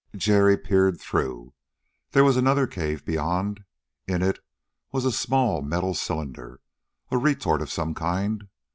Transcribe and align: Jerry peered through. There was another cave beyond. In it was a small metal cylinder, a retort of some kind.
Jerry 0.15 0.57
peered 0.57 0.99
through. 0.99 1.53
There 2.09 2.23
was 2.23 2.35
another 2.35 2.65
cave 2.65 3.05
beyond. 3.05 3.65
In 4.07 4.23
it 4.23 4.39
was 4.91 5.05
a 5.05 5.11
small 5.11 5.61
metal 5.61 5.93
cylinder, 5.93 6.59
a 7.11 7.19
retort 7.19 7.61
of 7.61 7.69
some 7.71 7.93
kind. 7.93 8.47